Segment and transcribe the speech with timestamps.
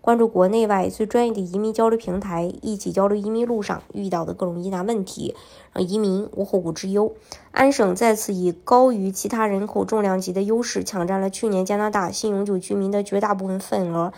[0.00, 5.34] 关注国内外最专业的移民交流平台，一起交流移民路上遇到的各种疑难问题，
[5.74, 7.12] 让移民无后顾之忧。
[7.50, 14.12] 安省再次以高于其他人口重量级的优势，抢占了去年加拿大新永久居民的绝大部分份额，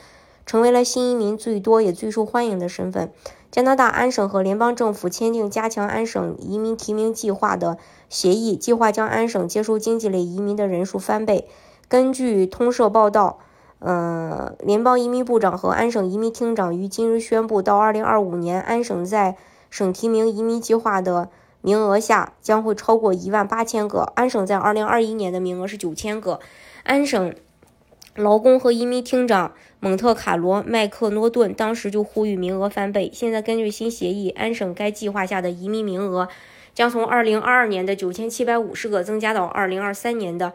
[0.47, 3.10] 成为了新移民最多也最受欢迎的身份。
[3.51, 11.49] 加拿大安省和联邦政府签订加强安省移民提名计划的协议，计划将安省接收经济类移民的人数翻倍。
[11.88, 13.41] 根据通社报道。
[13.80, 19.37] 呃，联邦移民部长和安省移民厅长于今日宣布，到二零二五年，安省在
[19.71, 21.30] 省提名移民计划的
[21.62, 24.12] 名额下将会超过一万八千个。
[24.15, 26.41] 安省在二零二一年的名额是九千个。
[26.83, 27.35] 安省
[28.16, 33.10] 劳工和移民厅长蒙特卡罗麦克诺顿当时就呼吁名额翻倍。
[33.15, 36.29] 现在根据新协议，安省该计划下的移民名额
[36.74, 40.52] 将从二零二二年的九千七百五十个增加到二零二三年的。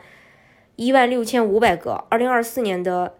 [0.77, 3.13] 一万六千五百个，二零二四年的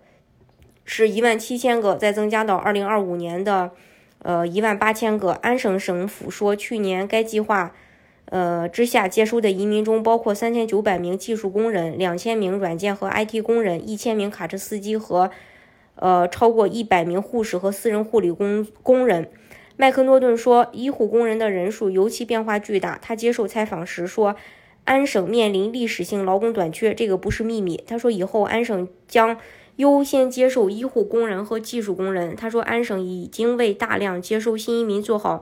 [0.86, 3.72] 是一万七千个，再增加到二零二五年的
[4.20, 5.32] 呃一万八千个。
[5.32, 7.74] 安省省府说，去年该计划
[8.26, 15.32] 呃之下接收的移民中，包括三千九百名技术工人、两千名软件和 IT 工人、一千名卡车司机和
[15.96, 19.30] 呃超过一百名护士和私人护理工工人。
[19.76, 22.98] 麦克诺顿说，医护工人的人数尤其变化巨大。
[23.02, 24.36] 他接受采访时说。
[24.88, 27.84] 安省面临历史性劳工短缺，这个不是秘密。
[27.88, 29.36] 他说，以后安省将
[29.78, 32.36] 优先接受医护工人和技术工人。
[32.36, 35.42] 他说，安省已经为大量接收新移民做好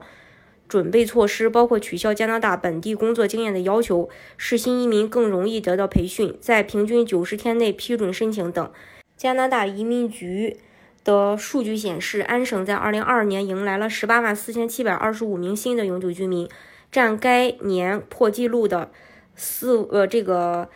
[0.68, 8.70] 准备措施，包括取消加拿大本地工作经验的要求，使新移民更容易得到培训，在平均九十天内批准申请等。
[9.16, 10.56] 加拿大移民局
[11.04, 16.48] 的数据显示，安省在二零二二年迎来了十八万四千七百二十五名新的永久居民，
[16.90, 18.90] 占该年破纪录的。
[19.36, 20.68] 四呃，这个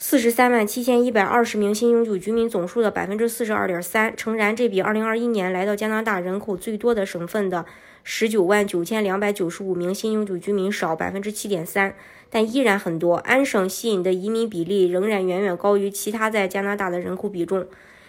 [0.00, 7.66] 四十三万七千一百二十名新永久居民总数的百分之四十二点三，诚然，这比二零二一年来到加拿大人口最多的省份的
[8.04, 11.96] 十九万九千两百九十五名新永久居民少百分之七点三，
[12.30, 13.16] 但依然很多。
[13.16, 17.66] 安省吸引的移民比例仍然远远高于其他在加拿大的人口比重，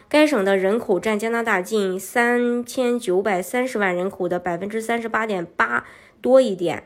[0.07, 5.83] 该省的人口占加拿大近三千九百三十万人口的百分之三十八点八
[6.21, 6.83] 多一点。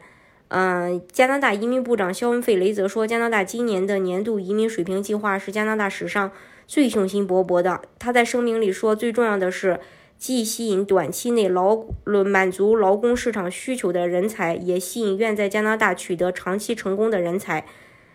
[0.56, 6.31] 嗯，加拿大移民部长肖恩·费雷则说，加拿大今年的年度移民水平计划是加拿大史上
[6.68, 7.81] 最雄心勃勃的。
[7.97, 9.80] 他在声明里说，最重要的是
[10.19, 11.84] 既吸引短期内劳
[12.24, 17.66] 满足劳工市场需求的人才，也吸引愿在加拿大取得长期成功的人才。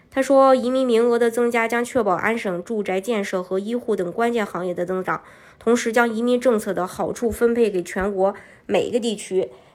[0.09, 5.25] 他说，移民名额的增加将确保安省住宅建设和医护等关键行业的增长，
[5.59, 8.32] 同时将移民政策的好处分配给全国
[8.66, 9.49] 每一个地区。